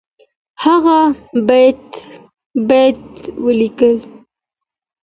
[0.63, 0.99] هغه
[2.67, 3.03] بیت
[3.45, 3.93] ولیکئ.